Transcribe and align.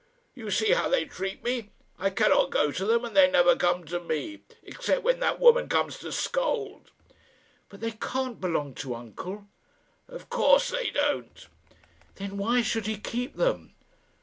You 0.33 0.49
see 0.49 0.71
how 0.71 0.89
they 0.89 1.05
treat 1.05 1.43
me. 1.43 1.69
I 1.99 2.09
cannot 2.09 2.49
go 2.49 2.71
to 2.71 2.85
them, 2.85 3.05
and 3.05 3.15
they 3.15 3.29
never 3.29 3.55
come 3.55 3.83
to 3.83 3.99
me 3.99 4.39
except 4.63 5.03
when 5.03 5.19
that 5.19 5.39
woman 5.39 5.69
comes 5.69 5.99
to 5.99 6.11
scold." 6.11 6.89
"But 7.69 7.81
they 7.81 7.91
can't 7.91 8.41
belong 8.41 8.73
to 8.81 8.95
uncle." 8.95 9.45
"Of 10.07 10.27
course 10.27 10.71
they 10.71 10.89
don't." 10.89 11.45
"Then 12.15 12.37
why 12.37 12.63
should 12.63 12.87
he 12.87 12.97
keep 12.97 13.35
them? 13.35 13.75